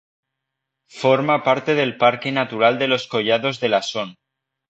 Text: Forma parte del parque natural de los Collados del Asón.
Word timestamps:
Forma 0.99 1.35
parte 1.43 1.75
del 1.75 1.95
parque 1.95 2.31
natural 2.31 2.79
de 2.79 2.87
los 2.87 3.05
Collados 3.05 3.59
del 3.59 3.75
Asón. 3.75 4.15